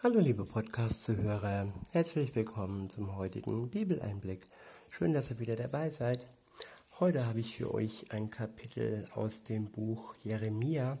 Hallo 0.00 0.20
liebe 0.20 0.44
Podcast-Zuhörer, 0.44 1.72
herzlich 1.90 2.32
willkommen 2.36 2.88
zum 2.88 3.16
heutigen 3.16 3.68
Bibeleinblick. 3.68 4.46
Schön, 4.90 5.12
dass 5.12 5.28
ihr 5.28 5.40
wieder 5.40 5.56
dabei 5.56 5.90
seid. 5.90 6.24
Heute 7.00 7.26
habe 7.26 7.40
ich 7.40 7.56
für 7.56 7.74
euch 7.74 8.12
ein 8.12 8.30
Kapitel 8.30 9.08
aus 9.16 9.42
dem 9.42 9.72
Buch 9.72 10.14
Jeremia. 10.22 10.98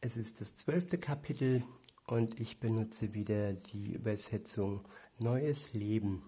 Es 0.00 0.16
ist 0.16 0.40
das 0.40 0.56
zwölfte 0.56 0.96
Kapitel 0.96 1.62
und 2.06 2.40
ich 2.40 2.60
benutze 2.60 3.12
wieder 3.12 3.52
die 3.52 3.92
Übersetzung 3.92 4.88
Neues 5.18 5.74
Leben. 5.74 6.22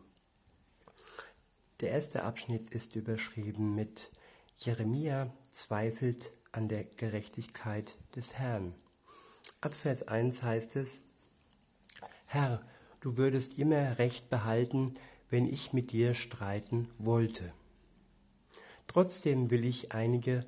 Der 1.80 1.92
erste 1.92 2.24
Abschnitt 2.24 2.74
ist 2.74 2.94
überschrieben 2.94 3.74
mit 3.74 4.10
Jeremia 4.58 5.32
zweifelt 5.50 6.30
an 6.52 6.68
der 6.68 6.84
Gerechtigkeit 6.84 7.96
des 8.14 8.34
Herrn. 8.34 8.74
Ab 9.62 9.72
Vers 9.72 10.06
1 10.06 10.42
heißt 10.42 10.76
es, 10.76 11.00
Herr, 12.32 12.64
du 13.00 13.16
würdest 13.16 13.58
immer 13.58 13.98
Recht 13.98 14.30
behalten, 14.30 14.94
wenn 15.30 15.52
ich 15.52 15.72
mit 15.72 15.90
dir 15.90 16.14
streiten 16.14 16.88
wollte. 16.96 17.52
Trotzdem 18.86 19.50
will 19.50 19.64
ich 19.64 19.90
einige 19.90 20.46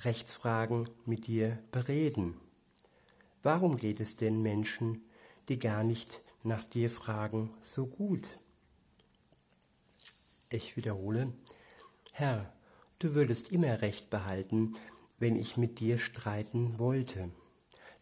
Rechtsfragen 0.00 0.88
mit 1.04 1.28
dir 1.28 1.60
bereden. 1.70 2.34
Warum 3.44 3.76
geht 3.76 4.00
es 4.00 4.16
den 4.16 4.42
Menschen, 4.42 5.00
die 5.48 5.60
gar 5.60 5.84
nicht 5.84 6.22
nach 6.42 6.64
dir 6.64 6.90
fragen, 6.90 7.54
so 7.62 7.86
gut? 7.86 8.26
Ich 10.50 10.76
wiederhole, 10.76 11.32
Herr, 12.10 12.52
du 12.98 13.14
würdest 13.14 13.52
immer 13.52 13.80
Recht 13.80 14.10
behalten, 14.10 14.74
wenn 15.20 15.36
ich 15.36 15.56
mit 15.56 15.78
dir 15.78 15.98
streiten 15.98 16.80
wollte. 16.80 17.30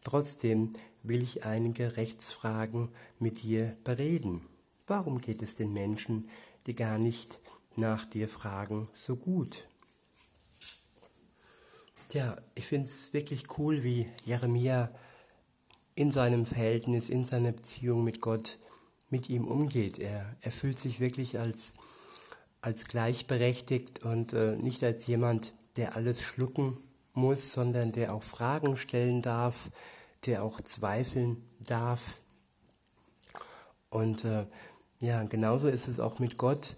Trotzdem 0.04 0.74
will 1.04 1.22
ich 1.22 1.44
einige 1.44 1.96
Rechtsfragen 1.96 2.88
mit 3.20 3.42
dir 3.42 3.76
bereden. 3.84 4.40
Warum 4.86 5.20
geht 5.20 5.42
es 5.42 5.54
den 5.54 5.72
Menschen, 5.72 6.28
die 6.66 6.74
gar 6.74 6.98
nicht 6.98 7.38
nach 7.76 8.06
dir 8.06 8.28
fragen, 8.28 8.88
so 8.94 9.14
gut? 9.14 9.68
Tja, 12.08 12.36
ich 12.54 12.66
finde 12.66 12.88
es 12.88 13.12
wirklich 13.12 13.44
cool, 13.58 13.82
wie 13.82 14.08
Jeremia 14.24 14.90
in 15.94 16.10
seinem 16.10 16.46
Verhältnis, 16.46 17.08
in 17.08 17.24
seiner 17.24 17.52
Beziehung 17.52 18.02
mit 18.02 18.20
Gott 18.20 18.58
mit 19.10 19.28
ihm 19.28 19.46
umgeht. 19.46 19.98
Er, 19.98 20.36
er 20.40 20.52
fühlt 20.52 20.80
sich 20.80 21.00
wirklich 21.00 21.38
als, 21.38 21.74
als 22.60 22.86
gleichberechtigt 22.86 24.04
und 24.04 24.32
äh, 24.32 24.56
nicht 24.56 24.82
als 24.82 25.06
jemand, 25.06 25.52
der 25.76 25.96
alles 25.96 26.20
schlucken 26.20 26.78
muss, 27.12 27.52
sondern 27.52 27.92
der 27.92 28.14
auch 28.14 28.22
Fragen 28.22 28.76
stellen 28.76 29.22
darf, 29.22 29.70
der 30.26 30.42
auch 30.42 30.60
zweifeln 30.60 31.48
darf. 31.60 32.20
Und 33.90 34.24
äh, 34.24 34.46
ja, 35.00 35.22
genauso 35.24 35.68
ist 35.68 35.88
es 35.88 36.00
auch 36.00 36.18
mit 36.18 36.38
Gott. 36.38 36.76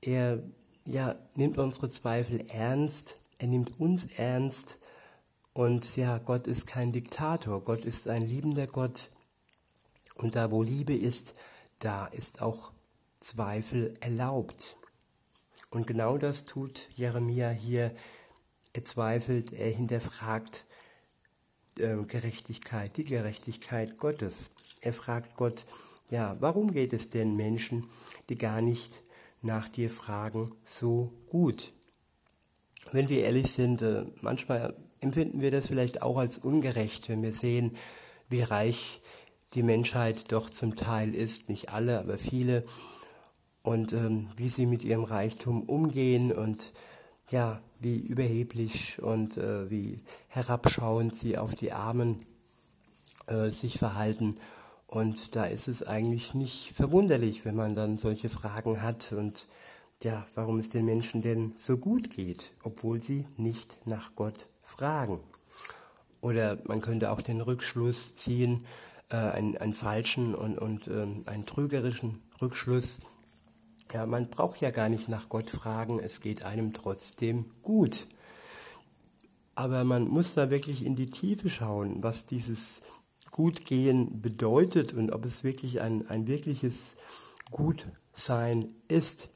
Er 0.00 0.42
ja, 0.84 1.16
nimmt 1.34 1.58
unsere 1.58 1.90
Zweifel 1.90 2.44
ernst, 2.48 3.16
er 3.38 3.48
nimmt 3.48 3.78
uns 3.80 4.06
ernst. 4.16 4.78
Und 5.52 5.96
ja, 5.96 6.18
Gott 6.18 6.46
ist 6.46 6.66
kein 6.66 6.92
Diktator, 6.92 7.62
Gott 7.62 7.84
ist 7.84 8.08
ein 8.08 8.22
liebender 8.22 8.66
Gott. 8.66 9.10
Und 10.14 10.36
da, 10.36 10.50
wo 10.50 10.62
Liebe 10.62 10.94
ist, 10.94 11.34
da 11.78 12.06
ist 12.06 12.42
auch 12.42 12.72
Zweifel 13.20 13.94
erlaubt. 14.00 14.76
Und 15.70 15.86
genau 15.86 16.18
das 16.18 16.44
tut 16.44 16.88
Jeremia 16.94 17.50
hier. 17.50 17.94
Er 18.72 18.84
zweifelt, 18.84 19.52
er 19.52 19.70
hinterfragt 19.70 20.66
Gerechtigkeit, 22.06 22.96
die 22.96 23.04
Gerechtigkeit 23.04 23.98
Gottes. 23.98 24.50
Er 24.80 24.92
fragt 24.92 25.36
Gott, 25.36 25.64
ja, 26.10 26.36
warum 26.40 26.72
geht 26.72 26.92
es 26.92 27.10
denn 27.10 27.36
Menschen, 27.36 27.84
die 28.28 28.38
gar 28.38 28.62
nicht 28.62 29.02
nach 29.42 29.68
dir 29.68 29.90
fragen, 29.90 30.52
so 30.64 31.12
gut? 31.28 31.72
Wenn 32.92 33.08
wir 33.08 33.24
ehrlich 33.24 33.52
sind, 33.52 33.82
äh, 33.82 34.04
manchmal 34.20 34.74
empfinden 35.00 35.40
wir 35.40 35.50
das 35.50 35.66
vielleicht 35.66 36.02
auch 36.02 36.16
als 36.16 36.38
ungerecht, 36.38 37.08
wenn 37.08 37.22
wir 37.22 37.32
sehen, 37.32 37.76
wie 38.28 38.42
reich 38.42 39.00
die 39.54 39.62
Menschheit 39.62 40.32
doch 40.32 40.50
zum 40.50 40.76
Teil 40.76 41.14
ist, 41.14 41.48
nicht 41.48 41.70
alle, 41.70 41.98
aber 41.98 42.18
viele, 42.18 42.64
und 43.62 43.92
ähm, 43.92 44.28
wie 44.36 44.48
sie 44.48 44.66
mit 44.66 44.84
ihrem 44.84 45.04
Reichtum 45.04 45.62
umgehen 45.62 46.32
und 46.32 46.72
ja, 47.30 47.60
wie 47.80 47.98
überheblich 47.98 49.00
und 49.02 49.36
äh, 49.36 49.70
wie 49.70 50.00
herabschauend 50.28 51.14
sie 51.14 51.38
auf 51.38 51.54
die 51.54 51.72
Armen 51.72 52.18
äh, 53.26 53.50
sich 53.50 53.78
verhalten. 53.78 54.36
Und 54.86 55.36
da 55.36 55.44
ist 55.44 55.68
es 55.68 55.86
eigentlich 55.86 56.34
nicht 56.34 56.72
verwunderlich, 56.74 57.44
wenn 57.44 57.54
man 57.54 57.74
dann 57.74 57.98
solche 57.98 58.28
Fragen 58.28 58.82
hat 58.82 59.12
und 59.12 59.46
ja, 60.02 60.26
warum 60.34 60.58
es 60.58 60.70
den 60.70 60.84
Menschen 60.84 61.22
denn 61.22 61.54
so 61.58 61.76
gut 61.76 62.10
geht, 62.10 62.52
obwohl 62.62 63.02
sie 63.02 63.26
nicht 63.36 63.76
nach 63.86 64.14
Gott 64.14 64.46
fragen. 64.62 65.20
Oder 66.20 66.58
man 66.64 66.80
könnte 66.80 67.10
auch 67.10 67.20
den 67.20 67.40
Rückschluss 67.40 68.14
ziehen, 68.16 68.64
äh, 69.10 69.16
einen, 69.16 69.56
einen 69.56 69.74
falschen 69.74 70.34
und, 70.34 70.58
und 70.58 70.88
ähm, 70.88 71.22
einen 71.26 71.46
trügerischen 71.46 72.20
Rückschluss, 72.40 72.98
ja, 73.92 74.06
man 74.06 74.28
braucht 74.28 74.60
ja 74.60 74.70
gar 74.70 74.88
nicht 74.88 75.08
nach 75.08 75.28
Gott 75.28 75.50
fragen, 75.50 75.98
es 75.98 76.20
geht 76.20 76.42
einem 76.42 76.72
trotzdem 76.72 77.46
gut. 77.62 78.06
Aber 79.54 79.84
man 79.84 80.06
muss 80.06 80.34
da 80.34 80.50
wirklich 80.50 80.84
in 80.84 80.94
die 80.94 81.10
Tiefe 81.10 81.50
schauen, 81.50 82.02
was 82.02 82.26
dieses 82.26 82.82
Gutgehen 83.30 84.20
bedeutet 84.20 84.92
und 84.92 85.10
ob 85.10 85.24
es 85.24 85.42
wirklich 85.42 85.80
ein, 85.80 86.08
ein 86.08 86.26
wirkliches 86.26 86.96
Gutsein 87.50 88.72
ist. 88.88 89.28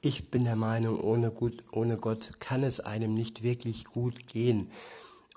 Ich 0.00 0.30
bin 0.30 0.44
der 0.44 0.56
Meinung, 0.56 1.00
ohne, 1.00 1.30
gut, 1.30 1.64
ohne 1.72 1.96
Gott 1.96 2.40
kann 2.40 2.62
es 2.62 2.80
einem 2.80 3.14
nicht 3.14 3.42
wirklich 3.42 3.86
gut 3.86 4.28
gehen. 4.28 4.70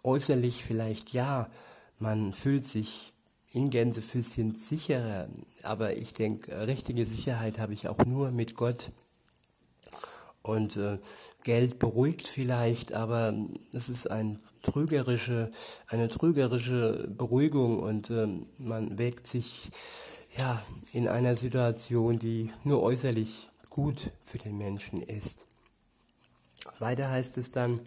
Äußerlich 0.03 0.63
vielleicht 0.63 1.13
ja, 1.13 1.49
man 1.97 2.33
fühlt 2.33 2.67
sich 2.67 3.10
in 3.53 3.69
Gänsefüßchen 3.69 4.55
sicherer. 4.55 5.27
Aber 5.63 5.97
ich 5.97 6.13
denke, 6.13 6.51
äh, 6.51 6.63
richtige 6.63 7.05
Sicherheit 7.05 7.59
habe 7.59 7.73
ich 7.73 7.87
auch 7.87 7.99
nur 8.05 8.31
mit 8.31 8.55
Gott. 8.55 8.91
Und 10.41 10.77
äh, 10.77 10.97
Geld 11.43 11.79
beruhigt 11.79 12.27
vielleicht, 12.27 12.93
aber 12.93 13.33
es 13.73 13.89
ist 13.89 14.09
ein 14.09 14.39
trügerische, 14.63 15.51
eine 15.87 16.07
trügerische 16.07 17.07
Beruhigung 17.15 17.79
und 17.79 18.09
äh, 18.09 18.27
man 18.57 18.97
wägt 18.97 19.27
sich 19.27 19.71
ja 20.37 20.61
in 20.93 21.07
einer 21.07 21.35
Situation, 21.35 22.19
die 22.19 22.51
nur 22.63 22.81
äußerlich 22.81 23.49
gut 23.69 24.11
für 24.23 24.37
den 24.37 24.57
Menschen 24.57 25.01
ist. 25.01 25.39
Weiter 26.79 27.09
heißt 27.09 27.37
es 27.37 27.51
dann, 27.51 27.79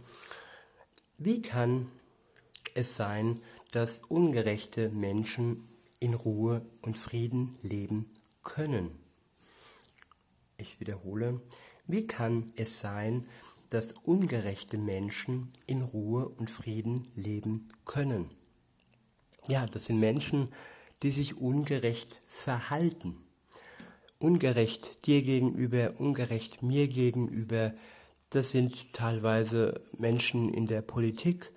wie 1.19 1.43
kann 1.43 1.89
es 2.75 2.97
sein, 2.97 3.41
dass 3.75 3.99
ungerechte 4.07 4.89
Menschen 4.91 5.69
in 5.99 6.15
Ruhe 6.15 6.65
und 6.83 6.97
Frieden 6.97 7.59
leben 7.61 8.09
können. 8.45 8.93
Ich 10.59 10.79
wiederhole, 10.79 11.41
wie 11.89 12.07
kann 12.07 12.53
es 12.55 12.79
sein, 12.79 13.27
dass 13.71 13.91
ungerechte 14.05 14.79
Menschen 14.79 15.51
in 15.67 15.83
Ruhe 15.83 16.29
und 16.29 16.51
Frieden 16.51 17.09
leben 17.17 17.69
können? 17.85 18.31
Ja, 19.49 19.67
das 19.67 19.87
sind 19.87 19.99
Menschen, 19.99 20.51
die 21.03 21.11
sich 21.11 21.37
ungerecht 21.37 22.15
verhalten. 22.29 23.17
Ungerecht 24.21 25.05
dir 25.05 25.23
gegenüber, 25.23 25.95
ungerecht 25.99 26.63
mir 26.63 26.87
gegenüber. 26.87 27.75
Das 28.31 28.53
sind 28.53 28.93
teilweise 28.93 29.81
Menschen 29.99 30.55
in 30.55 30.67
der 30.67 30.81
Politik 30.81 31.51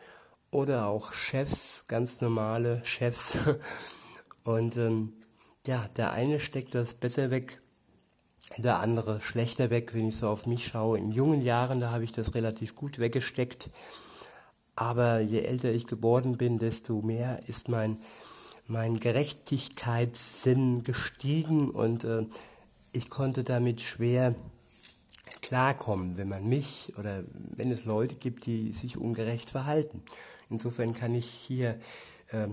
oder 0.57 0.88
auch 0.88 1.13
Chefs, 1.13 1.84
ganz 1.88 2.19
normale 2.19 2.81
Chefs. 2.84 3.38
Und 4.44 4.75
ähm, 4.75 5.13
ja, 5.68 5.88
der 5.98 6.13
eine 6.13 6.39
steckt 6.39 6.74
das 6.74 6.95
besser 6.95 7.30
weg, 7.30 7.62
der 8.57 8.80
andere 8.80 9.21
schlechter 9.21 9.69
weg, 9.69 9.94
wenn 9.94 10.07
ich 10.07 10.18
so 10.18 10.27
auf 10.27 10.48
mich 10.48 10.65
schaue. 10.65 10.98
In 10.98 11.12
jungen 11.12 11.44
Jahren, 11.44 11.80
da 11.80 11.92
habe 11.92 12.06
ich 12.06 12.12
das 12.12 12.33
relativ 12.33 12.75
gut 12.75 12.98
weggesteckt. 12.98 13.69
Aber 14.75 15.19
je 15.19 15.42
älter 15.42 15.71
ich 15.71 15.86
geworden 15.86 16.38
bin, 16.38 16.57
desto 16.57 17.03
mehr 17.03 17.44
ist 17.45 17.69
mein, 17.69 18.00
mein 18.65 19.00
Gerechtigkeitssinn 19.00 20.81
gestiegen 20.81 21.69
und 21.69 22.03
äh, 22.03 22.25
ich 22.94 23.12
konnte 23.12 23.44
damit 23.44 23.81
schwer 23.81 24.33
klarkommen, 25.44 26.18
wenn 26.18 26.30
man 26.30 26.50
mich 26.50 26.94
oder 26.98 27.24
wenn 27.56 27.69
es 27.69 27.86
Leute 27.86 28.15
gibt, 28.15 28.48
die 28.48 28.71
sich 28.71 28.98
ungerecht 28.98 29.51
verhalten. 29.51 30.01
Insofern 30.50 30.94
kann 30.94 31.14
ich 31.16 31.30
hier 31.30 31.80
äh, 32.32 32.48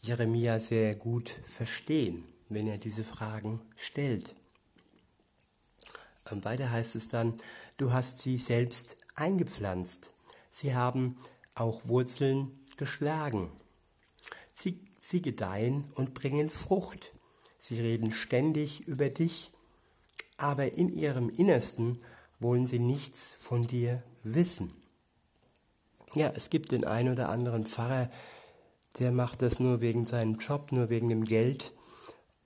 Jeremia 0.00 0.60
sehr 0.60 0.94
gut 0.94 1.30
verstehen, 1.48 2.24
wenn 2.48 2.66
er 2.66 2.78
diese 2.78 3.04
Fragen 3.04 3.60
stellt. 3.76 4.34
Ähm, 6.30 6.44
weiter 6.44 6.70
heißt 6.70 6.96
es 6.96 7.08
dann, 7.08 7.34
du 7.76 7.92
hast 7.92 8.22
sie 8.22 8.38
selbst 8.38 8.96
eingepflanzt. 9.14 10.10
Sie 10.50 10.74
haben 10.74 11.16
auch 11.54 11.86
Wurzeln 11.86 12.60
geschlagen. 12.76 13.50
Sie 14.54 14.80
sie 14.98 15.22
gedeihen 15.22 15.84
und 15.94 16.14
bringen 16.14 16.48
Frucht. 16.50 17.12
Sie 17.58 17.80
reden 17.80 18.12
ständig 18.12 18.88
über 18.88 19.08
dich, 19.08 19.50
aber 20.36 20.72
in 20.72 20.88
ihrem 20.88 21.28
Innersten 21.28 22.00
wollen 22.40 22.66
sie 22.66 22.78
nichts 22.78 23.36
von 23.38 23.66
dir 23.66 24.02
wissen. 24.24 24.81
Ja, 26.14 26.30
es 26.36 26.50
gibt 26.50 26.72
den 26.72 26.84
einen 26.84 27.12
oder 27.12 27.30
anderen 27.30 27.66
Pfarrer, 27.66 28.10
der 28.98 29.12
macht 29.12 29.40
das 29.40 29.60
nur 29.60 29.80
wegen 29.80 30.06
seinem 30.06 30.36
Job, 30.36 30.70
nur 30.70 30.90
wegen 30.90 31.08
dem 31.08 31.24
Geld. 31.24 31.72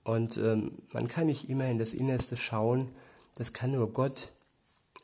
Und 0.03 0.37
ähm, 0.37 0.83
man 0.93 1.09
kann 1.09 1.25
nicht 1.25 1.49
immer 1.49 1.67
in 1.67 1.77
das 1.77 1.91
Innerste 1.91 2.37
schauen, 2.37 2.91
das 3.35 3.51
kann 3.51 3.71
nur 3.71 3.91
Gott. 3.91 4.29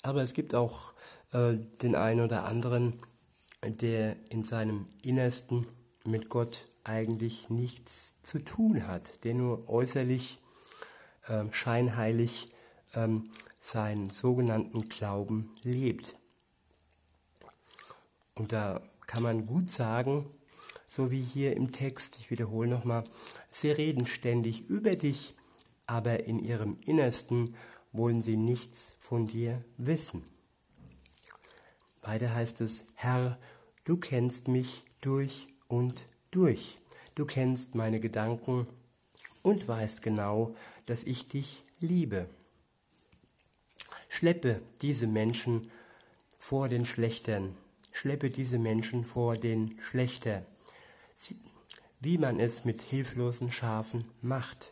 Aber 0.01 0.21
es 0.21 0.33
gibt 0.33 0.55
auch 0.55 0.93
äh, 1.33 1.55
den 1.81 1.95
einen 1.95 2.21
oder 2.21 2.45
anderen, 2.45 2.93
der 3.63 4.15
in 4.29 4.45
seinem 4.45 4.87
Innersten 5.01 5.67
mit 6.05 6.29
Gott 6.29 6.65
eigentlich 6.85 7.49
nichts 7.49 8.13
zu 8.23 8.39
tun 8.39 8.87
hat, 8.87 9.23
der 9.25 9.33
nur 9.33 9.69
äußerlich 9.69 10.39
äh, 11.27 11.43
scheinheilig 11.51 12.51
ähm, 12.95 13.29
seinen 13.61 14.09
sogenannten 14.09 14.87
Glauben 14.87 15.53
lebt. 15.63 16.15
Und 18.35 18.51
da 18.51 18.81
kann 19.07 19.23
man 19.23 19.45
gut 19.45 19.69
sagen, 19.69 20.25
so 20.87 21.11
wie 21.11 21.21
hier 21.21 21.55
im 21.55 21.71
Text, 21.71 22.17
ich 22.19 22.31
wiederhole 22.31 22.69
nochmal, 22.69 23.03
sie 23.51 23.71
reden 23.71 24.05
ständig 24.05 24.69
über 24.69 24.95
dich, 24.95 25.35
aber 25.87 26.25
in 26.25 26.39
ihrem 26.39 26.77
Innersten 26.85 27.55
wollen 27.91 28.23
sie 28.23 28.37
nichts 28.37 28.93
von 28.99 29.27
dir 29.27 29.63
wissen. 29.77 30.23
Weiter 32.01 32.33
heißt 32.33 32.61
es, 32.61 32.85
Herr, 32.95 33.37
du 33.85 33.97
kennst 33.97 34.47
mich 34.47 34.83
durch 35.01 35.47
und 35.67 36.05
durch. 36.31 36.77
Du 37.15 37.25
kennst 37.25 37.75
meine 37.75 37.99
Gedanken 37.99 38.67
und 39.41 39.67
weißt 39.67 40.01
genau, 40.01 40.55
dass 40.85 41.03
ich 41.03 41.27
dich 41.27 41.63
liebe. 41.79 42.27
Schleppe 44.09 44.61
diese 44.81 45.07
Menschen 45.07 45.71
vor 46.37 46.67
den 46.69 46.85
Schlechtern. 46.85 47.55
Schleppe 47.93 48.29
diese 48.29 48.57
Menschen 48.57 49.05
vor 49.05 49.37
den 49.37 49.79
Schlechter. 49.79 50.45
Wie 52.01 52.17
man 52.17 52.39
es 52.39 52.65
mit 52.65 52.81
hilflosen 52.81 53.51
Schafen 53.51 54.03
macht. 54.21 54.71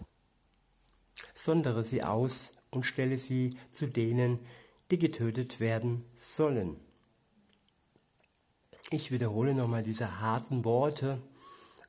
Sondere 1.34 1.86
sie 1.86 2.04
aus 2.04 2.52
und 2.72 2.86
stelle 2.86 3.18
sie 3.20 3.58
zu 3.72 3.88
denen, 3.88 4.40
die 4.90 5.00
getötet 5.00 5.62
werden 5.62 6.04
sollen. 6.16 6.76
Ich 8.90 9.12
wiederhole 9.12 9.54
nochmal 9.54 9.84
diese 9.84 10.20
harten 10.20 10.66
Worte, 10.66 11.22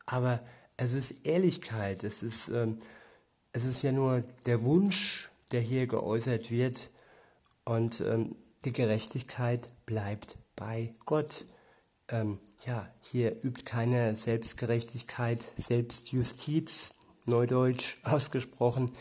aber 0.06 0.40
es 0.76 0.93
ist 0.93 1.26
Ehrlichkeit, 1.26 2.05
es 2.05 2.23
ist, 2.23 2.49
ähm, 2.49 2.79
es 3.52 3.64
ist 3.64 3.82
ja 3.82 3.90
nur 3.90 4.20
der 4.46 4.62
Wunsch, 4.62 5.31
der 5.50 5.61
hier 5.61 5.87
geäußert 5.87 6.50
wird 6.50 6.90
und 7.64 8.00
ähm, 8.00 8.37
die 8.64 8.73
Gerechtigkeit 8.73 9.69
bleibt 9.87 10.38
bei 10.62 10.92
Gott. 11.06 11.44
Ähm, 12.08 12.38
ja, 12.64 12.88
hier 13.00 13.42
übt 13.42 13.64
keine 13.64 14.16
Selbstgerechtigkeit, 14.16 15.40
Selbstjustiz, 15.58 16.90
neudeutsch 17.26 17.98
ausgesprochen, 18.04 18.92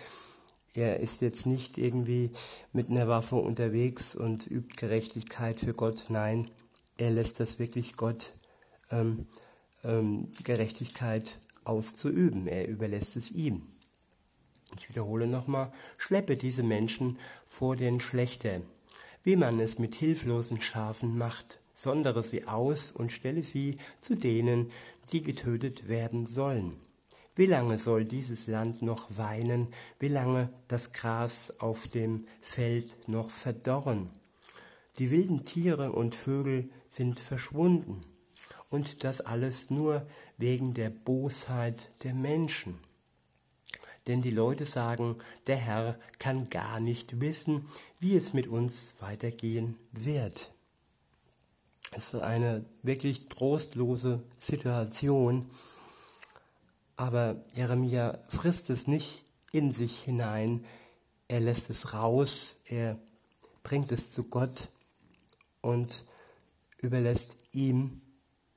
er 0.73 0.99
ist 1.01 1.21
jetzt 1.21 1.45
nicht 1.45 1.77
irgendwie 1.77 2.31
mit 2.73 2.89
einer 2.89 3.07
Waffe 3.07 3.35
unterwegs 3.35 4.15
und 4.15 4.47
übt 4.47 4.75
Gerechtigkeit 4.75 5.59
für 5.59 5.73
Gott. 5.73 6.05
Nein, 6.09 6.49
er 6.97 7.11
lässt 7.11 7.39
das 7.39 7.59
wirklich 7.59 7.95
Gott 7.95 8.33
ähm, 8.89 9.27
ähm, 9.83 10.31
Gerechtigkeit 10.43 11.37
auszuüben. 11.63 12.47
Er 12.47 12.67
überlässt 12.67 13.17
es 13.17 13.29
ihm. 13.29 13.67
Ich 14.77 14.89
wiederhole 14.89 15.27
nochmal, 15.27 15.71
schleppe 15.99 16.37
diese 16.37 16.63
Menschen 16.63 17.19
vor 17.47 17.75
den 17.75 17.99
Schlechter, 17.99 18.61
wie 19.23 19.35
man 19.35 19.59
es 19.59 19.79
mit 19.79 19.95
hilflosen 19.95 20.61
Schafen 20.61 21.17
macht, 21.17 21.59
sondere 21.75 22.23
sie 22.23 22.47
aus 22.47 22.91
und 22.91 23.11
stelle 23.11 23.43
sie 23.43 23.77
zu 24.01 24.15
denen, 24.15 24.71
die 25.11 25.21
getötet 25.21 25.87
werden 25.87 26.25
sollen. 26.25 26.77
Wie 27.35 27.45
lange 27.45 27.79
soll 27.79 28.05
dieses 28.05 28.47
Land 28.47 28.81
noch 28.81 29.17
weinen? 29.17 29.69
Wie 29.99 30.09
lange 30.09 30.49
das 30.67 30.91
Gras 30.91 31.53
auf 31.59 31.87
dem 31.87 32.25
Feld 32.41 32.95
noch 33.07 33.29
verdorren? 33.29 34.09
Die 34.97 35.11
wilden 35.11 35.45
Tiere 35.45 35.93
und 35.93 36.13
Vögel 36.13 36.69
sind 36.89 37.19
verschwunden. 37.19 38.01
Und 38.69 39.03
das 39.03 39.21
alles 39.21 39.69
nur 39.69 40.05
wegen 40.37 40.73
der 40.73 40.89
Bosheit 40.89 41.89
der 42.03 42.13
Menschen. 42.13 42.77
Denn 44.07 44.21
die 44.21 44.31
Leute 44.31 44.65
sagen, 44.65 45.15
der 45.47 45.57
Herr 45.57 45.99
kann 46.17 46.49
gar 46.49 46.79
nicht 46.79 47.19
wissen, 47.19 47.67
wie 47.99 48.15
es 48.15 48.33
mit 48.33 48.47
uns 48.47 48.95
weitergehen 48.99 49.77
wird. 49.91 50.51
Es 51.91 52.13
ist 52.13 52.21
eine 52.21 52.65
wirklich 52.83 53.25
trostlose 53.25 54.23
Situation, 54.39 55.45
aber 56.95 57.43
Jeremia 57.53 58.17
frisst 58.29 58.69
es 58.69 58.87
nicht 58.87 59.25
in 59.51 59.73
sich 59.73 59.99
hinein, 59.99 60.65
er 61.27 61.41
lässt 61.41 61.69
es 61.69 61.93
raus, 61.93 62.57
er 62.65 62.97
bringt 63.63 63.91
es 63.91 64.11
zu 64.11 64.23
Gott 64.23 64.69
und 65.61 66.05
überlässt 66.77 67.35
ihm 67.51 68.01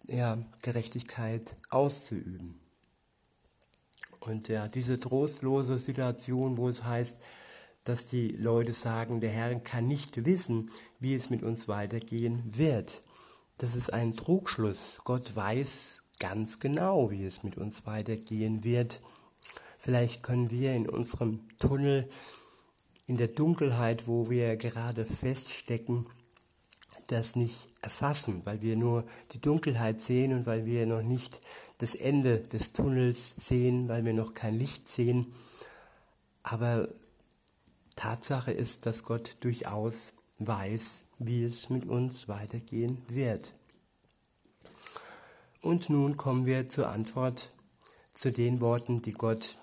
ja, 0.07 0.39
Gerechtigkeit 0.63 1.55
auszuüben. 1.71 2.64
Und 4.27 4.49
ja, 4.49 4.69
diese 4.69 4.99
trostlose 4.99 5.79
Situation, 5.79 6.57
wo 6.57 6.69
es 6.69 6.85
heißt, 6.85 7.19
dass 7.85 8.07
die 8.07 8.29
Leute 8.29 8.73
sagen, 8.73 9.21
der 9.21 9.31
Herr 9.31 9.55
kann 9.61 9.87
nicht 9.87 10.25
wissen, 10.25 10.71
wie 10.99 11.15
es 11.15 11.29
mit 11.29 11.43
uns 11.43 11.69
weitergehen 11.69 12.43
wird. 12.57 13.03
Das 13.59 13.77
ist 13.77 13.93
ein 13.93 14.17
Trugschluss. 14.17 15.01
Gott 15.05 15.37
weiß 15.37 16.03
ganz 16.19 16.59
genau, 16.59 17.11
wie 17.11 17.25
es 17.25 17.43
mit 17.43 17.59
uns 17.59 17.85
weitergehen 17.87 18.65
wird. 18.65 19.01
Vielleicht 19.79 20.23
können 20.23 20.51
wir 20.51 20.73
in 20.73 20.89
unserem 20.89 21.47
Tunnel, 21.59 22.09
in 23.07 23.19
der 23.19 23.29
Dunkelheit, 23.29 24.09
wo 24.09 24.31
wir 24.31 24.57
gerade 24.57 25.05
feststecken, 25.05 26.07
das 27.09 27.37
nicht 27.37 27.67
erfassen, 27.83 28.43
weil 28.45 28.63
wir 28.63 28.77
nur 28.77 29.05
die 29.33 29.41
Dunkelheit 29.41 30.03
sehen 30.03 30.33
und 30.33 30.47
weil 30.47 30.67
wir 30.67 30.87
noch 30.87 31.03
nicht 31.03 31.39
das 31.79 31.95
Ende 31.95 32.39
des 32.39 32.73
Tunnels 32.73 33.35
sehen, 33.39 33.89
weil 33.89 34.05
wir 34.05 34.13
noch 34.13 34.35
kein 34.35 34.55
Licht 34.55 34.89
sehen. 34.89 35.33
Aber 36.43 36.89
Tatsache 37.97 38.53
ist, 38.53 38.87
dass 38.87 39.03
Gott 39.03 39.37
durchaus 39.41 40.15
weiß, 40.39 41.03
wie 41.19 41.45
es 41.45 41.71
mit 41.71 41.87
uns 41.87 42.29
weitergehen 42.29 43.03
wird. 43.09 43.53
Und 45.61 45.89
nun 45.89 46.17
kommen 46.17 46.47
wir 46.47 46.69
zur 46.69 46.89
Antwort 46.89 47.51
zu 48.13 48.31
den 48.31 48.61
Worten, 48.61 49.03
die 49.03 49.13
Gott 49.13 49.57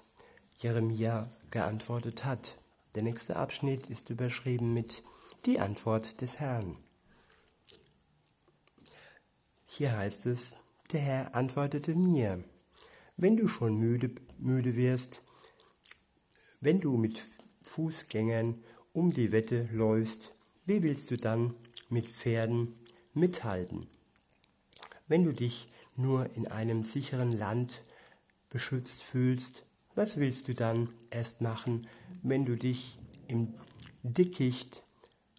Jeremia 0.57 1.27
geantwortet 1.51 2.25
hat. 2.25 2.57
Der 2.95 3.03
nächste 3.03 3.35
Abschnitt 3.35 3.89
ist 3.89 4.09
überschrieben 4.09 4.73
mit 4.73 5.03
die 5.45 5.59
Antwort 5.59 6.21
des 6.21 6.39
Herrn. 6.39 6.77
Hier 9.73 9.97
heißt 9.97 10.25
es, 10.25 10.53
der 10.91 10.99
Herr 10.99 11.33
antwortete 11.33 11.95
mir, 11.95 12.43
wenn 13.15 13.37
du 13.37 13.47
schon 13.47 13.77
müde, 13.77 14.11
müde 14.37 14.75
wirst, 14.75 15.21
wenn 16.59 16.81
du 16.81 16.97
mit 16.97 17.21
Fußgängern 17.61 18.59
um 18.91 19.13
die 19.13 19.31
Wette 19.31 19.69
läufst, 19.71 20.33
wie 20.65 20.83
willst 20.83 21.09
du 21.09 21.15
dann 21.15 21.55
mit 21.87 22.11
Pferden 22.11 22.73
mithalten? 23.13 23.87
Wenn 25.07 25.23
du 25.23 25.31
dich 25.31 25.69
nur 25.95 26.35
in 26.35 26.47
einem 26.47 26.83
sicheren 26.83 27.31
Land 27.31 27.85
beschützt 28.49 29.01
fühlst, 29.01 29.63
was 29.95 30.17
willst 30.17 30.49
du 30.49 30.53
dann 30.53 30.89
erst 31.11 31.39
machen, 31.39 31.87
wenn 32.23 32.43
du 32.43 32.57
dich 32.57 32.97
im 33.29 33.53
Dickicht 34.03 34.83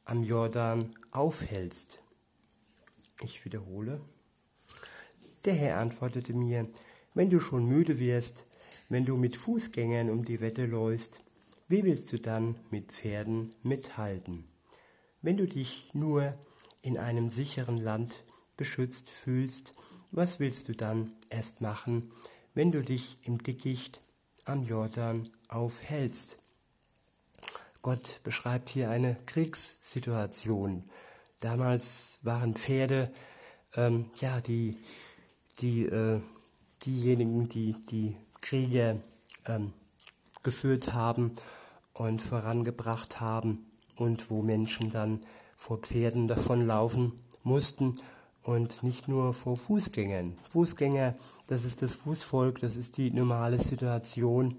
am 0.07 0.25
Jordan 0.25 0.95
aufhältst? 1.11 1.99
Ich 3.21 3.45
wiederhole. 3.45 4.01
Der 5.45 5.55
Herr 5.55 5.79
antwortete 5.79 6.33
mir, 6.35 6.69
wenn 7.15 7.29
du 7.29 7.41
schon 7.41 7.67
müde 7.67 7.99
wirst, 7.99 8.45
wenn 8.89 9.05
du 9.05 9.17
mit 9.17 9.37
Fußgängern 9.37 10.09
um 10.09 10.25
die 10.25 10.41
Wette 10.41 10.67
läufst, 10.67 11.21
wie 11.69 11.83
willst 11.83 12.13
du 12.13 12.19
dann 12.19 12.57
mit 12.71 12.93
Pferden 12.93 13.53
mithalten? 13.63 14.45
Wenn 15.21 15.37
du 15.37 15.47
dich 15.47 15.91
nur 15.95 16.35
in 16.83 16.97
einem 16.97 17.31
sicheren 17.31 17.79
Land 17.79 18.13
beschützt 18.57 19.09
fühlst, 19.09 19.75
was 20.13 20.39
willst 20.39 20.69
du 20.69 20.75
dann 20.75 21.13
erst 21.31 21.61
machen, 21.61 22.13
wenn 22.55 22.71
du 22.71 22.83
dich 22.83 23.17
im 23.25 23.43
Dickicht 23.43 24.01
am 24.45 24.65
Jordan 24.65 25.29
aufhältst? 25.49 26.39
Gott 27.83 28.21
beschreibt 28.23 28.69
hier 28.69 28.91
eine 28.91 29.17
Kriegssituation. 29.27 30.85
Damals 31.41 32.19
waren 32.23 32.55
Pferde, 32.55 33.13
ähm, 33.75 34.11
ja, 34.21 34.41
die, 34.41 34.77
die 35.63 35.87
äh, 35.87 36.21
diejenigen, 36.85 37.49
die 37.49 37.75
die 37.91 38.17
Kriege 38.41 39.01
ähm, 39.47 39.73
geführt 40.43 40.93
haben 40.93 41.33
und 41.95 42.21
vorangebracht 42.21 43.21
haben 43.21 43.71
und 43.97 44.31
wo 44.31 44.43
Menschen 44.43 44.91
dann 44.91 45.23
vor 45.57 45.79
Pferden 45.79 46.27
davonlaufen 46.27 47.13
mussten 47.45 48.01
und 48.43 48.83
nicht 48.83 49.07
nur 49.07 49.35
vor 49.35 49.57
Fußgängern. 49.57 50.37
Fußgänger, 50.51 51.15
das 51.47 51.65
ist 51.65 51.83
das 51.83 51.95
Fußvolk, 51.95 52.61
das 52.61 52.77
ist 52.77 52.97
die 52.97 53.13
normale 53.13 53.61
Situation 53.61 54.59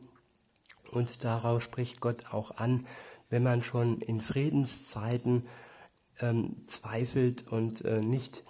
und 0.91 1.23
darauf 1.23 1.61
spricht 1.61 1.99
Gott 1.99 2.33
auch 2.33 2.51
an, 2.51 2.87
wenn 3.29 3.43
man 3.43 3.61
schon 3.61 3.99
in 3.99 4.21
Friedenszeiten 4.21 5.43
ähm, 6.19 6.63
zweifelt 6.67 7.47
und 7.47 7.83
äh, 7.83 8.01
nicht 8.01 8.43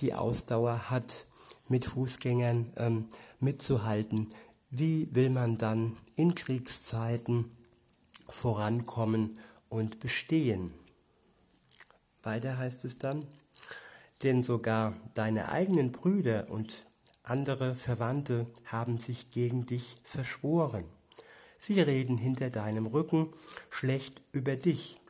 die 0.00 0.12
Ausdauer 0.12 0.90
hat, 0.90 1.26
mit 1.68 1.84
Fußgängern 1.84 2.72
ähm, 2.76 3.08
mitzuhalten. 3.40 4.32
Wie 4.70 5.14
will 5.14 5.30
man 5.30 5.58
dann 5.58 5.96
in 6.16 6.34
Kriegszeiten 6.34 7.50
vorankommen 8.28 9.38
und 9.68 10.00
bestehen? 10.00 10.72
Weiter 12.22 12.58
heißt 12.58 12.84
es 12.84 12.98
dann, 12.98 13.26
denn 14.22 14.42
sogar 14.42 14.96
deine 15.14 15.50
eigenen 15.50 15.92
Brüder 15.92 16.48
und 16.50 16.86
andere 17.22 17.74
Verwandte 17.74 18.46
haben 18.66 18.98
sich 18.98 19.30
gegen 19.30 19.66
dich 19.66 19.96
verschworen. 20.04 20.84
Sie 21.58 21.80
reden 21.80 22.18
hinter 22.18 22.50
deinem 22.50 22.86
Rücken 22.86 23.32
schlecht 23.70 24.22
über 24.32 24.56
dich. 24.56 25.00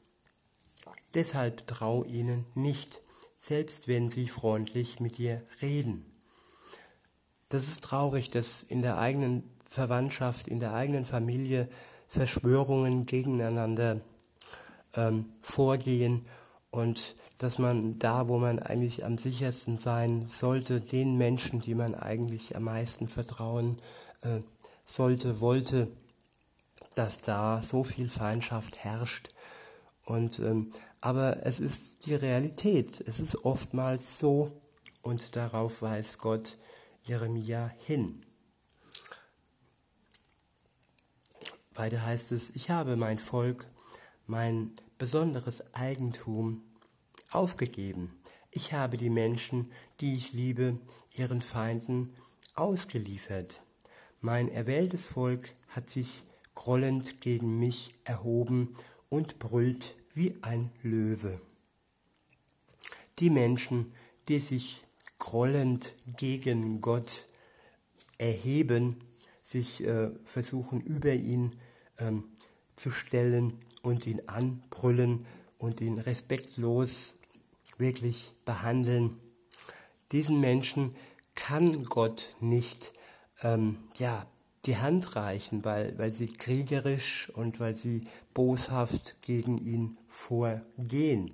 Deshalb 1.15 1.67
trau 1.67 2.05
ihnen 2.05 2.47
nicht, 2.55 3.01
selbst 3.41 3.89
wenn 3.89 4.11
sie 4.11 4.29
freundlich 4.29 5.01
mit 5.01 5.19
dir 5.19 5.43
reden. 5.61 6.15
Das 7.49 7.69
ist 7.69 7.85
traurig, 7.85 8.31
dass 8.31 8.62
in 8.62 8.83
der 8.83 8.99
eigenen 8.99 9.45
Verwandtschaft, 9.69 10.49
in 10.49 10.61
der 10.61 10.75
eigenen 10.75 11.05
Familie 11.05 11.69
Verschwörungen 12.09 13.07
gegeneinander 13.07 14.00
ähm, 14.95 15.26
vorgehen 15.41 16.26
und 16.71 17.15
dass 17.38 17.59
man 17.59 17.99
da, 17.99 18.29
wo 18.29 18.38
man 18.38 18.59
eigentlich 18.59 19.05
am 19.05 19.19
sichersten 19.19 19.79
sein 19.79 20.29
sollte, 20.31 20.81
den 20.81 21.17
Menschen, 21.17 21.61
die 21.61 21.75
man 21.75 21.95
eigentlich 21.95 22.57
am 22.57 22.65
meisten 22.65 23.09
vertrauen 23.09 23.79
äh, 24.23 24.41
sollte, 24.87 25.41
wollte, 25.41 25.88
dass 26.95 27.19
da 27.19 27.62
so 27.62 27.85
viel 27.85 28.09
Feindschaft 28.09 28.79
herrscht. 28.79 29.31
Und 30.05 30.38
ähm, 30.38 30.71
aber 31.00 31.45
es 31.45 31.61
ist 31.61 32.07
die 32.07 32.15
Realität. 32.15 33.00
Es 33.07 33.21
ist 33.21 33.45
oftmals 33.45 34.19
so 34.19 34.50
und 35.03 35.37
darauf 35.37 35.83
weist 35.83 36.19
Gott 36.19 36.57
Jeremia 37.07 37.73
hin. 37.85 38.23
Weiter 41.75 42.05
heißt 42.05 42.33
es, 42.33 42.51
ich 42.51 42.71
habe 42.71 42.97
mein 42.97 43.19
Volk, 43.19 43.67
mein 44.27 44.73
besonderes 44.99 45.63
Eigentum 45.73 46.63
aufgegeben. 47.31 48.19
Ich 48.51 48.73
habe 48.73 48.97
die 48.97 49.11
Menschen, 49.11 49.71
die 50.01 50.15
ich 50.15 50.33
liebe, 50.33 50.79
ihren 51.15 51.43
Feinden 51.43 52.13
ausgeliefert. 52.55 53.61
Mein 54.21 54.49
erwähltes 54.49 55.07
Volk 55.07 55.53
hat 55.69 55.89
sich 55.91 56.25
grollend 56.55 57.21
gegen 57.21 57.61
mich 57.61 57.95
erhoben 58.05 58.75
und 59.11 59.39
brüllt 59.39 59.95
wie 60.15 60.35
ein 60.43 60.73
Löwe. 60.83 61.41
Die 63.21 63.31
Menschen, 63.31 63.93
die 64.29 64.41
sich 64.41 64.83
grollend 65.18 65.94
gegen 66.16 66.80
Gott 66.80 67.26
erheben, 68.18 68.96
sich 69.42 69.85
äh, 69.85 70.11
versuchen 70.25 70.80
über 70.80 71.12
ihn 71.12 71.52
ähm, 71.99 72.25
zu 72.75 72.90
stellen 72.90 73.58
und 73.82 74.06
ihn 74.06 74.23
anbrüllen 74.26 75.26
und 75.58 75.80
ihn 75.80 75.99
respektlos 75.99 77.14
wirklich 77.78 78.32
behandeln. 78.44 79.18
Diesen 80.12 80.40
Menschen 80.40 80.94
kann 81.35 81.85
Gott 81.85 82.35
nicht 82.40 82.92
ähm, 83.42 83.78
ja, 83.96 84.26
die 84.64 84.76
Hand 84.76 85.14
reichen, 85.14 85.64
weil, 85.64 85.96
weil 85.99 86.12
sie 86.12 86.32
kriegerisch 86.32 87.30
und 87.35 87.61
weil 87.61 87.76
sie 87.76 88.06
boshaft 88.35 89.23
gegen 89.23 89.58
ihn 89.58 89.96
vorgehen. 90.08 91.30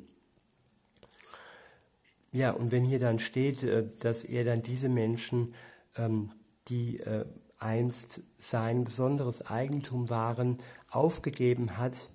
Ja, 2.32 2.52
und 2.52 2.72
wenn 2.72 2.82
hier 2.82 2.98
dann 2.98 3.18
steht, 3.18 3.62
äh, 3.62 3.86
dass 4.00 4.24
er 4.24 4.44
dann 4.44 4.62
diese 4.62 4.88
Menschen, 4.88 5.54
ähm, 5.96 6.32
die 6.68 6.98
äh, 7.00 7.26
einst 7.58 8.20
sein 8.40 8.84
besonderes 8.84 9.46
Eigentum 9.46 10.08
waren, 10.08 10.58
aufgegeben 10.90 11.76
hat, 11.76 12.08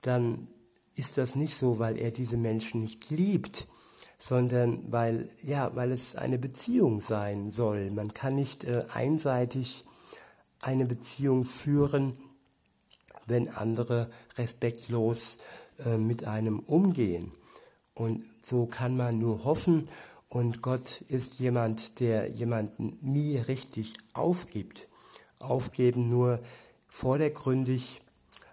dann 0.00 0.46
ist 0.94 1.18
das 1.18 1.34
nicht 1.34 1.56
so, 1.56 1.80
weil 1.80 1.98
er 1.98 2.12
diese 2.12 2.36
Menschen 2.36 2.82
nicht 2.82 3.10
liebt, 3.10 3.66
sondern 4.20 4.92
weil, 4.92 5.28
ja, 5.42 5.74
weil 5.74 5.90
es 5.90 6.14
eine 6.14 6.38
Beziehung 6.38 7.02
sein 7.02 7.50
soll. 7.50 7.90
Man 7.90 8.14
kann 8.14 8.36
nicht 8.36 8.62
äh, 8.62 8.84
einseitig 8.92 9.84
eine 10.62 10.86
Beziehung 10.86 11.44
führen, 11.44 12.16
wenn 13.26 13.48
andere 13.48 14.10
respektlos 14.36 15.36
mit 15.96 16.24
einem 16.24 16.58
umgehen. 16.58 17.30
Und 17.98 18.24
so 18.42 18.66
kann 18.66 18.96
man 18.96 19.18
nur 19.18 19.44
hoffen 19.44 19.88
und 20.28 20.62
Gott 20.62 21.02
ist 21.08 21.38
jemand, 21.38 22.00
der 22.00 22.28
jemanden 22.28 22.98
nie 23.00 23.36
richtig 23.36 23.94
aufgibt. 24.14 24.86
Aufgeben 25.38 26.08
nur 26.08 26.40
vordergründig, 26.86 28.00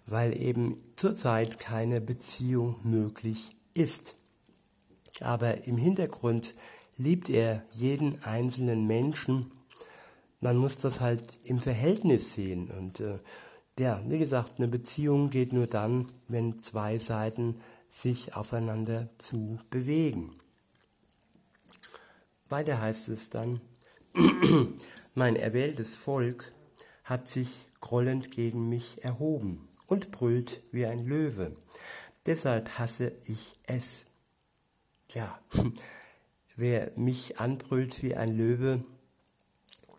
weil 0.05 0.35
eben 0.39 0.77
zurzeit 0.95 1.59
keine 1.59 2.01
Beziehung 2.01 2.75
möglich 2.83 3.51
ist. 3.73 4.15
Aber 5.19 5.65
im 5.65 5.77
Hintergrund 5.77 6.53
liebt 6.97 7.29
er 7.29 7.63
jeden 7.71 8.23
einzelnen 8.23 8.87
Menschen 8.87 9.51
man 10.45 10.57
muss 10.57 10.77
das 10.77 10.99
halt 10.99 11.39
im 11.43 11.59
Verhältnis 11.59 12.33
sehen. 12.33 12.69
Und 12.69 12.99
äh, 12.99 13.17
ja, 13.79 13.99
wie 14.07 14.19
gesagt, 14.19 14.53
eine 14.57 14.67
Beziehung 14.67 15.31
geht 15.31 15.53
nur 15.53 15.65
dann, 15.65 16.07
wenn 16.27 16.61
zwei 16.61 16.99
Seiten 16.99 17.55
sich 17.95 18.35
aufeinander 18.35 19.07
zu 19.17 19.57
bewegen. 19.69 20.35
Weiter 22.49 22.81
heißt 22.81 23.07
es 23.07 23.29
dann, 23.29 23.61
mein 25.15 25.37
erwähltes 25.37 25.95
Volk 25.95 26.51
hat 27.05 27.29
sich 27.29 27.67
grollend 27.79 28.31
gegen 28.31 28.67
mich 28.67 29.01
erhoben 29.03 29.69
und 29.87 30.11
brüllt 30.11 30.61
wie 30.73 30.85
ein 30.85 31.05
Löwe. 31.05 31.55
Deshalb 32.25 32.77
hasse 32.77 33.13
ich 33.27 33.53
es. 33.65 34.07
Ja, 35.13 35.39
wer 36.57 36.91
mich 36.97 37.39
anbrüllt 37.39 38.03
wie 38.03 38.15
ein 38.15 38.35
Löwe, 38.35 38.83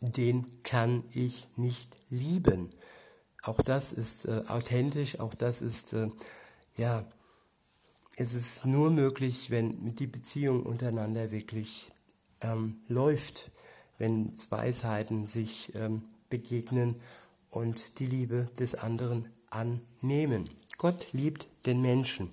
den 0.00 0.62
kann 0.64 1.02
ich 1.14 1.46
nicht 1.56 1.96
lieben. 2.10 2.74
Auch 3.42 3.62
das 3.62 3.92
ist 3.92 4.26
äh, 4.26 4.42
authentisch, 4.48 5.18
auch 5.18 5.34
das 5.34 5.62
ist, 5.62 5.94
äh, 5.94 6.10
ja, 6.76 7.06
es 8.16 8.32
ist 8.32 8.64
nur 8.64 8.90
möglich, 8.90 9.50
wenn 9.50 9.94
die 9.94 10.06
Beziehung 10.06 10.62
untereinander 10.62 11.30
wirklich 11.30 11.90
ähm, 12.40 12.78
läuft, 12.88 13.50
wenn 13.98 14.32
zwei 14.38 14.72
Seiten 14.72 15.26
sich 15.26 15.74
ähm, 15.74 16.02
begegnen 16.30 16.96
und 17.50 17.98
die 17.98 18.06
Liebe 18.06 18.48
des 18.58 18.74
anderen 18.74 19.28
annehmen. 19.50 20.48
Gott 20.78 21.12
liebt 21.12 21.46
den 21.66 21.82
Menschen. 21.82 22.30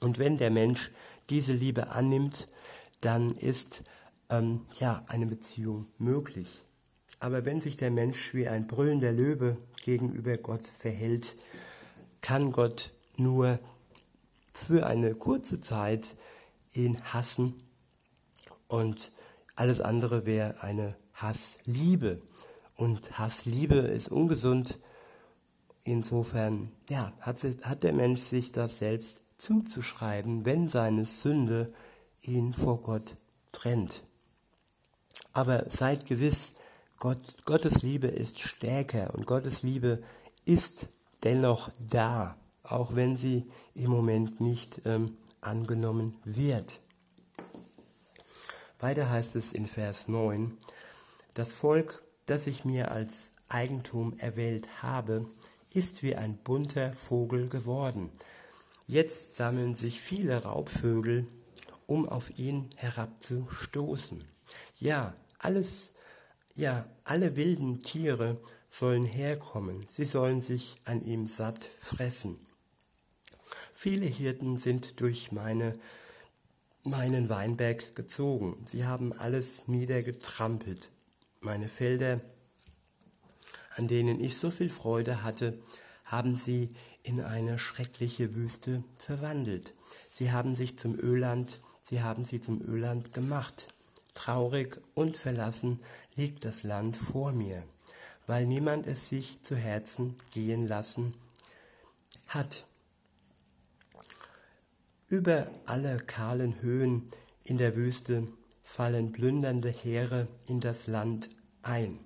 Und 0.00 0.18
wenn 0.18 0.36
der 0.36 0.50
Mensch 0.50 0.90
diese 1.30 1.52
Liebe 1.52 1.90
annimmt, 1.90 2.46
dann 3.00 3.34
ist 3.34 3.82
ähm, 4.28 4.66
ja 4.78 5.02
eine 5.08 5.26
Beziehung 5.26 5.86
möglich. 5.98 6.62
Aber 7.20 7.46
wenn 7.46 7.62
sich 7.62 7.78
der 7.78 7.90
Mensch 7.90 8.34
wie 8.34 8.48
ein 8.48 8.66
brüllender 8.66 9.12
Löwe 9.12 9.56
gegenüber 9.82 10.36
Gott 10.36 10.68
verhält, 10.68 11.36
kann 12.20 12.52
Gott 12.52 12.92
nur 13.16 13.58
für 14.52 14.86
eine 14.86 15.14
kurze 15.14 15.60
Zeit 15.60 16.16
ihn 16.72 17.00
hassen 17.02 17.62
und 18.68 19.12
alles 19.56 19.80
andere 19.80 20.26
wäre 20.26 20.62
eine 20.62 20.96
Hassliebe. 21.14 22.20
Und 22.76 23.18
Hassliebe 23.18 23.74
ist 23.74 24.08
ungesund. 24.08 24.78
Insofern 25.84 26.72
ja, 26.88 27.12
hat, 27.20 27.44
hat 27.62 27.82
der 27.82 27.92
Mensch 27.92 28.20
sich 28.20 28.52
das 28.52 28.78
selbst 28.78 29.20
zuzuschreiben, 29.38 30.44
wenn 30.44 30.68
seine 30.68 31.06
Sünde 31.06 31.72
ihn 32.22 32.54
vor 32.54 32.80
Gott 32.82 33.16
trennt. 33.52 34.02
Aber 35.32 35.68
seid 35.70 36.06
gewiss, 36.06 36.52
Gott, 36.98 37.44
Gottes 37.44 37.82
Liebe 37.82 38.06
ist 38.06 38.40
stärker 38.40 39.14
und 39.14 39.26
Gottes 39.26 39.62
Liebe 39.62 40.00
ist 40.44 40.88
dennoch 41.24 41.70
da, 41.78 42.36
auch 42.72 42.94
wenn 42.94 43.16
sie 43.16 43.50
im 43.74 43.90
Moment 43.90 44.40
nicht 44.40 44.82
ähm, 44.84 45.16
angenommen 45.40 46.16
wird. 46.24 46.80
Weiter 48.78 49.10
heißt 49.10 49.36
es 49.36 49.52
in 49.52 49.66
Vers 49.66 50.08
9, 50.08 50.56
das 51.34 51.52
Volk, 51.52 52.02
das 52.26 52.46
ich 52.46 52.64
mir 52.64 52.90
als 52.90 53.30
Eigentum 53.48 54.18
erwählt 54.18 54.82
habe, 54.82 55.26
ist 55.72 56.02
wie 56.02 56.16
ein 56.16 56.36
bunter 56.36 56.92
Vogel 56.94 57.48
geworden. 57.48 58.10
Jetzt 58.86 59.36
sammeln 59.36 59.74
sich 59.74 60.00
viele 60.00 60.42
Raubvögel, 60.42 61.26
um 61.86 62.08
auf 62.08 62.38
ihn 62.38 62.70
herabzustoßen. 62.76 64.24
Ja, 64.78 65.14
alles, 65.38 65.92
ja, 66.54 66.86
alle 67.04 67.36
wilden 67.36 67.80
Tiere 67.80 68.40
sollen 68.68 69.04
herkommen, 69.04 69.86
sie 69.90 70.04
sollen 70.04 70.40
sich 70.40 70.80
an 70.84 71.04
ihm 71.04 71.26
satt 71.26 71.64
fressen. 71.80 72.38
Viele 73.82 74.04
Hirten 74.04 74.58
sind 74.58 75.00
durch 75.00 75.32
meine, 75.32 75.74
meinen 76.84 77.30
Weinberg 77.30 77.96
gezogen, 77.96 78.62
sie 78.70 78.84
haben 78.84 79.14
alles 79.14 79.68
niedergetrampelt. 79.68 80.90
Meine 81.40 81.66
Felder, 81.66 82.20
an 83.76 83.88
denen 83.88 84.20
ich 84.20 84.36
so 84.36 84.50
viel 84.50 84.68
Freude 84.68 85.22
hatte, 85.22 85.58
haben 86.04 86.36
sie 86.36 86.68
in 87.04 87.22
eine 87.22 87.58
schreckliche 87.58 88.34
Wüste 88.34 88.84
verwandelt. 88.98 89.72
Sie 90.12 90.30
haben 90.30 90.54
sich 90.54 90.78
zum 90.78 90.94
Öland, 90.94 91.58
sie 91.80 92.02
haben 92.02 92.26
sie 92.26 92.42
zum 92.42 92.60
Öland 92.60 93.14
gemacht. 93.14 93.72
Traurig 94.12 94.78
und 94.92 95.16
verlassen 95.16 95.80
liegt 96.16 96.44
das 96.44 96.64
Land 96.64 96.98
vor 96.98 97.32
mir, 97.32 97.62
weil 98.26 98.44
niemand 98.44 98.86
es 98.86 99.08
sich 99.08 99.38
zu 99.42 99.56
Herzen 99.56 100.16
gehen 100.32 100.68
lassen 100.68 101.14
hat. 102.28 102.66
Über 105.10 105.48
alle 105.66 105.96
kahlen 105.96 106.62
Höhen 106.62 107.10
in 107.42 107.58
der 107.58 107.74
Wüste 107.74 108.28
fallen 108.62 109.10
plündernde 109.10 109.70
Heere 109.70 110.28
in 110.46 110.60
das 110.60 110.86
Land 110.86 111.28
ein. 111.62 111.98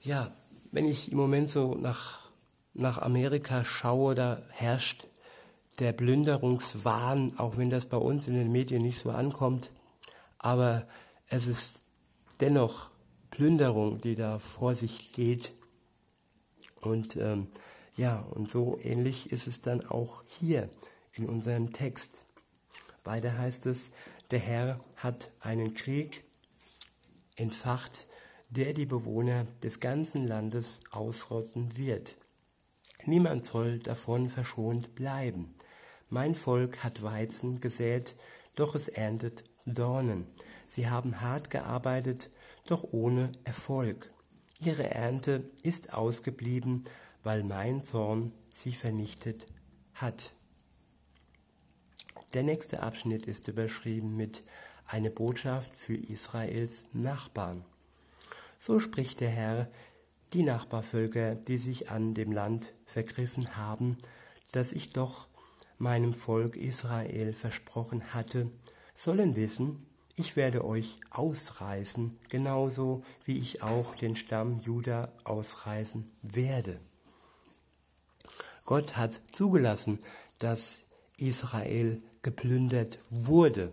Ja, 0.00 0.32
wenn 0.72 0.86
ich 0.86 1.12
im 1.12 1.18
Moment 1.18 1.50
so 1.50 1.74
nach, 1.74 2.30
nach 2.72 2.96
Amerika 2.96 3.66
schaue, 3.66 4.14
da 4.14 4.40
herrscht 4.48 5.06
der 5.78 5.92
Plünderungswahn, 5.92 7.38
auch 7.38 7.58
wenn 7.58 7.68
das 7.68 7.84
bei 7.84 7.98
uns 7.98 8.28
in 8.28 8.34
den 8.34 8.50
Medien 8.50 8.80
nicht 8.80 9.00
so 9.00 9.10
ankommt, 9.10 9.70
aber 10.38 10.86
es 11.28 11.46
ist 11.46 11.82
dennoch 12.40 12.88
Plünderung, 13.30 14.00
die 14.00 14.14
da 14.14 14.38
vor 14.38 14.74
sich 14.74 15.12
geht. 15.12 15.52
Und 16.80 17.16
ähm, 17.16 17.48
ja, 17.94 18.20
und 18.20 18.50
so 18.50 18.78
ähnlich 18.82 19.30
ist 19.32 19.46
es 19.46 19.60
dann 19.60 19.84
auch 19.84 20.22
hier 20.26 20.70
in 21.14 21.28
unserem 21.28 21.72
Text. 21.72 22.10
Weiter 23.04 23.36
heißt 23.36 23.66
es, 23.66 23.90
der 24.30 24.38
Herr 24.38 24.80
hat 24.96 25.30
einen 25.40 25.74
Krieg 25.74 26.24
entfacht, 27.36 28.04
der 28.50 28.72
die 28.72 28.86
Bewohner 28.86 29.46
des 29.62 29.80
ganzen 29.80 30.26
Landes 30.26 30.80
ausrotten 30.90 31.76
wird. 31.76 32.14
Niemand 33.04 33.44
soll 33.44 33.78
davon 33.78 34.30
verschont 34.30 34.94
bleiben. 34.94 35.54
Mein 36.08 36.34
Volk 36.34 36.82
hat 36.84 37.02
Weizen 37.02 37.60
gesät, 37.60 38.14
doch 38.54 38.74
es 38.74 38.88
erntet 38.88 39.44
Dornen. 39.66 40.26
Sie 40.68 40.88
haben 40.88 41.20
hart 41.20 41.50
gearbeitet, 41.50 42.30
doch 42.66 42.84
ohne 42.92 43.32
Erfolg. 43.44 44.12
Ihre 44.60 44.90
Ernte 44.90 45.50
ist 45.62 45.92
ausgeblieben, 45.92 46.84
weil 47.22 47.42
mein 47.42 47.84
Zorn 47.84 48.32
sie 48.54 48.72
vernichtet 48.72 49.46
hat. 49.94 50.32
Der 52.34 52.42
nächste 52.42 52.82
Abschnitt 52.82 53.26
ist 53.26 53.46
überschrieben 53.46 54.16
mit 54.16 54.42
eine 54.88 55.10
Botschaft 55.10 55.76
für 55.76 55.94
Israels 55.94 56.88
Nachbarn. 56.92 57.64
So 58.58 58.80
spricht 58.80 59.20
der 59.20 59.30
Herr, 59.30 59.70
die 60.32 60.42
Nachbarvölker, 60.42 61.36
die 61.36 61.58
sich 61.58 61.90
an 61.90 62.12
dem 62.12 62.32
Land 62.32 62.72
vergriffen 62.86 63.56
haben, 63.56 63.98
das 64.50 64.72
ich 64.72 64.90
doch 64.90 65.28
meinem 65.78 66.12
Volk 66.12 66.56
Israel 66.56 67.34
versprochen 67.34 68.12
hatte, 68.12 68.50
sollen 68.96 69.36
wissen, 69.36 69.86
ich 70.16 70.34
werde 70.34 70.64
euch 70.64 70.98
ausreißen, 71.10 72.18
genauso 72.28 73.04
wie 73.24 73.38
ich 73.38 73.62
auch 73.62 73.94
den 73.94 74.16
Stamm 74.16 74.60
Juda 74.60 75.12
ausreißen 75.22 76.10
werde. 76.22 76.80
Gott 78.64 78.96
hat 78.96 79.20
zugelassen, 79.30 80.00
dass 80.40 80.80
Israel 81.16 82.02
geplündert 82.24 82.98
wurde. 83.10 83.72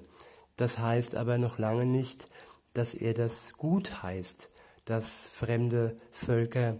Das 0.57 0.77
heißt 0.77 1.15
aber 1.15 1.39
noch 1.39 1.57
lange 1.57 1.87
nicht, 1.87 2.27
dass 2.73 2.93
er 2.93 3.15
das 3.15 3.53
gut 3.53 4.03
heißt, 4.03 4.49
dass 4.85 5.27
fremde 5.27 5.97
Völker 6.11 6.77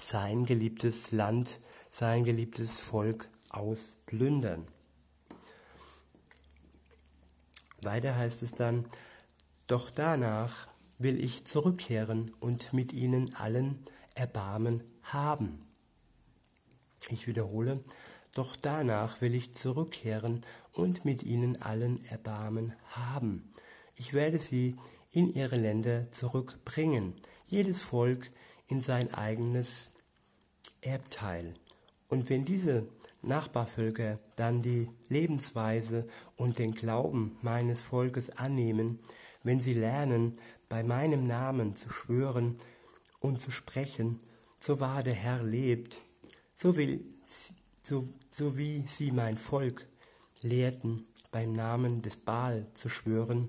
sein 0.00 0.44
geliebtes 0.44 1.10
Land, 1.10 1.58
sein 1.90 2.22
geliebtes 2.22 2.78
Volk 2.78 3.28
ausplündern. 3.48 4.68
Weiter 7.82 8.16
heißt 8.16 8.42
es 8.42 8.52
dann, 8.52 8.84
doch 9.66 9.90
danach 9.90 10.68
will 10.98 11.22
ich 11.22 11.44
zurückkehren 11.44 12.32
und 12.40 12.72
mit 12.72 12.92
ihnen 12.92 13.34
allen 13.34 13.78
Erbarmen 14.14 14.82
haben. 15.02 15.60
Ich 17.08 17.26
wiederhole, 17.26 17.82
doch 18.32 18.56
danach 18.56 19.20
will 19.20 19.34
ich 19.34 19.54
zurückkehren 19.54 20.42
und 20.72 21.04
mit 21.04 21.22
ihnen 21.22 21.60
allen 21.62 22.04
Erbarmen 22.06 22.74
haben. 22.90 23.52
Ich 23.96 24.12
werde 24.12 24.38
sie 24.38 24.76
in 25.12 25.32
ihre 25.32 25.56
Länder 25.56 26.10
zurückbringen, 26.12 27.14
jedes 27.46 27.82
Volk 27.82 28.30
in 28.68 28.82
sein 28.82 29.12
eigenes 29.12 29.90
Erbteil. 30.80 31.54
Und 32.08 32.30
wenn 32.30 32.44
diese 32.44 32.86
Nachbarvölker 33.22 34.18
dann 34.36 34.62
die 34.62 34.88
Lebensweise 35.08 36.06
und 36.36 36.58
den 36.58 36.74
Glauben 36.74 37.36
meines 37.42 37.82
Volkes 37.82 38.30
annehmen, 38.30 39.00
wenn 39.42 39.60
sie 39.60 39.74
lernen, 39.74 40.38
bei 40.68 40.82
meinem 40.82 41.26
Namen 41.26 41.76
zu 41.76 41.90
schwören 41.90 42.58
und 43.20 43.40
zu 43.40 43.50
sprechen, 43.50 44.18
so 44.60 44.80
wahr 44.80 45.02
der 45.02 45.14
Herr 45.14 45.42
lebt, 45.42 46.00
so 46.54 46.76
will 46.76 47.04
so, 47.88 48.06
so 48.30 48.58
wie 48.58 48.84
sie 48.86 49.10
mein 49.12 49.38
Volk 49.38 49.88
lehrten, 50.42 51.06
beim 51.30 51.54
Namen 51.54 52.02
des 52.02 52.18
Baal 52.18 52.66
zu 52.74 52.88
schwören, 52.88 53.48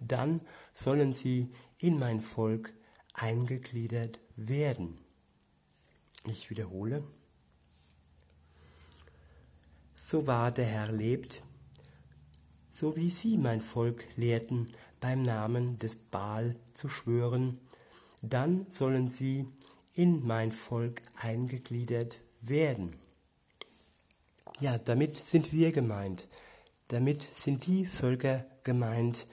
dann 0.00 0.40
sollen 0.74 1.14
sie 1.14 1.50
in 1.78 1.98
mein 1.98 2.20
Volk 2.20 2.74
eingegliedert 3.14 4.18
werden. 4.36 5.00
Ich 6.26 6.50
wiederhole. 6.50 7.04
So 9.96 10.26
wahr 10.26 10.50
der 10.52 10.66
Herr 10.66 10.92
lebt, 10.92 11.42
so 12.70 12.96
wie 12.96 13.10
sie 13.10 13.38
mein 13.38 13.60
Volk 13.60 14.08
lehrten, 14.16 14.68
beim 15.00 15.22
Namen 15.22 15.78
des 15.78 15.96
Baal 15.96 16.56
zu 16.74 16.88
schwören, 16.88 17.60
dann 18.20 18.66
sollen 18.70 19.08
sie 19.08 19.46
in 19.94 20.24
mein 20.26 20.52
Volk 20.52 21.02
eingegliedert 21.16 22.20
werden. 22.40 23.01
Ja, 24.60 24.78
damit 24.78 25.16
sind 25.26 25.52
wir 25.52 25.72
gemeint. 25.72 26.28
Damit 26.88 27.22
sind 27.34 27.66
die 27.66 27.86
Völker 27.86 28.44
gemeint, 28.64 29.26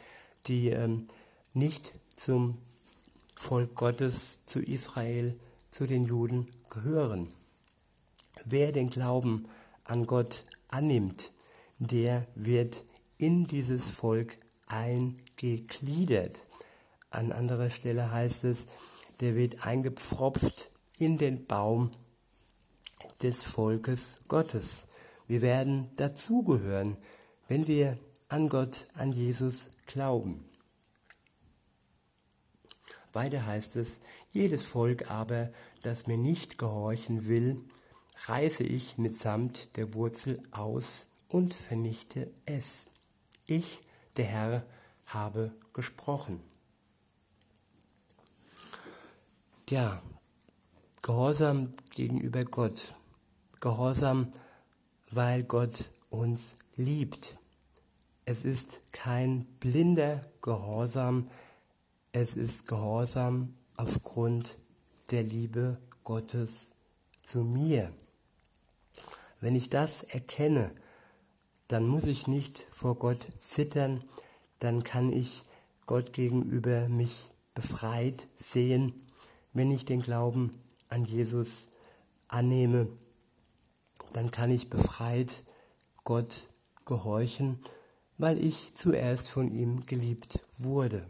die 0.47 0.69
ähm, 0.69 1.07
nicht 1.53 1.91
zum 2.15 2.57
Volk 3.35 3.75
Gottes, 3.75 4.39
zu 4.45 4.59
Israel, 4.59 5.37
zu 5.71 5.85
den 5.85 6.05
Juden 6.05 6.47
gehören. 6.69 7.31
Wer 8.45 8.71
den 8.71 8.89
Glauben 8.89 9.47
an 9.83 10.07
Gott 10.07 10.43
annimmt, 10.67 11.31
der 11.77 12.27
wird 12.35 12.83
in 13.17 13.47
dieses 13.47 13.91
Volk 13.91 14.37
eingegliedert. 14.67 16.39
An 17.09 17.31
anderer 17.31 17.69
Stelle 17.69 18.11
heißt 18.11 18.43
es, 18.43 18.65
der 19.19 19.35
wird 19.35 19.65
eingepfropft 19.65 20.69
in 20.97 21.17
den 21.17 21.45
Baum 21.45 21.91
des 23.21 23.43
Volkes 23.43 24.17
Gottes. 24.27 24.85
Wir 25.29 25.43
werden 25.43 25.91
dazugehören, 25.95 26.97
wenn 27.47 27.67
wir 27.67 27.99
an 28.29 28.49
Gott, 28.49 28.87
an 28.95 29.11
Jesus 29.11 29.67
glauben. 29.85 30.43
Weiter 33.13 33.45
heißt 33.45 33.75
es, 33.75 34.01
jedes 34.31 34.65
Volk 34.65 35.11
aber, 35.11 35.51
das 35.83 36.07
mir 36.07 36.17
nicht 36.17 36.57
gehorchen 36.57 37.27
will, 37.27 37.61
reiße 38.25 38.63
ich 38.63 38.97
mitsamt 38.97 39.77
der 39.77 39.93
Wurzel 39.93 40.41
aus 40.49 41.05
und 41.27 41.53
vernichte 41.53 42.31
es. 42.47 42.87
Ich, 43.45 43.81
der 44.17 44.25
Herr, 44.25 44.65
habe 45.05 45.53
gesprochen. 45.73 46.41
Ja, 49.69 50.01
Gehorsam 51.03 51.71
gegenüber 51.93 52.45
Gott, 52.45 52.95
Gehorsam 53.59 54.33
weil 55.11 55.43
Gott 55.43 55.85
uns 56.09 56.55
liebt. 56.75 57.37
Es 58.25 58.43
ist 58.43 58.93
kein 58.93 59.45
blinder 59.59 60.23
Gehorsam, 60.41 61.29
es 62.11 62.35
ist 62.35 62.67
Gehorsam 62.67 63.53
aufgrund 63.75 64.57
der 65.11 65.23
Liebe 65.23 65.79
Gottes 66.03 66.71
zu 67.21 67.43
mir. 67.43 67.91
Wenn 69.41 69.55
ich 69.55 69.69
das 69.69 70.03
erkenne, 70.03 70.71
dann 71.67 71.87
muss 71.87 72.05
ich 72.05 72.27
nicht 72.27 72.65
vor 72.71 72.95
Gott 72.95 73.19
zittern, 73.39 74.03
dann 74.59 74.83
kann 74.83 75.11
ich 75.11 75.43
Gott 75.85 76.13
gegenüber 76.13 76.89
mich 76.89 77.29
befreit 77.53 78.27
sehen, 78.37 78.93
wenn 79.53 79.71
ich 79.71 79.85
den 79.85 80.01
Glauben 80.01 80.51
an 80.89 81.05
Jesus 81.05 81.67
annehme, 82.27 82.87
dann 84.13 84.31
kann 84.31 84.51
ich 84.51 84.69
befreit 84.69 85.43
Gott 86.03 86.47
gehorchen, 86.85 87.59
weil 88.17 88.43
ich 88.43 88.71
zuerst 88.75 89.29
von 89.29 89.53
ihm 89.53 89.85
geliebt 89.85 90.39
wurde. 90.57 91.05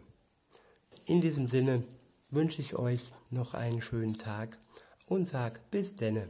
In 1.06 1.20
diesem 1.20 1.48
Sinne 1.48 1.82
wünsche 2.30 2.62
ich 2.62 2.76
euch 2.76 3.12
noch 3.30 3.54
einen 3.54 3.82
schönen 3.82 4.18
Tag 4.18 4.58
und 5.06 5.28
sag 5.28 5.70
bis 5.70 5.96
denne. 5.96 6.28